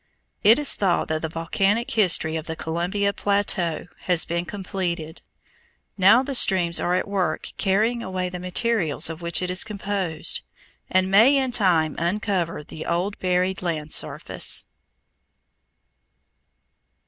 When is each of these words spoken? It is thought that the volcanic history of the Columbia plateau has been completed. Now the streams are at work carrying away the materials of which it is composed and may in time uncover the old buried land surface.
It 0.43 0.57
is 0.57 0.73
thought 0.73 1.09
that 1.09 1.21
the 1.21 1.29
volcanic 1.29 1.91
history 1.91 2.35
of 2.35 2.47
the 2.47 2.55
Columbia 2.55 3.13
plateau 3.13 3.85
has 4.05 4.25
been 4.25 4.45
completed. 4.45 5.21
Now 5.95 6.23
the 6.23 6.33
streams 6.33 6.79
are 6.79 6.95
at 6.95 7.07
work 7.07 7.49
carrying 7.57 8.01
away 8.01 8.27
the 8.29 8.39
materials 8.39 9.11
of 9.11 9.21
which 9.21 9.43
it 9.43 9.51
is 9.51 9.63
composed 9.63 10.41
and 10.89 11.11
may 11.11 11.37
in 11.37 11.51
time 11.51 11.95
uncover 11.99 12.63
the 12.63 12.83
old 12.87 13.19
buried 13.19 13.61
land 13.61 13.93
surface. 13.93 14.65